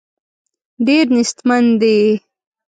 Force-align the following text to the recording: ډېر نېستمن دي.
ډېر 0.85 1.05
نېستمن 1.15 1.65
دي. 1.81 1.97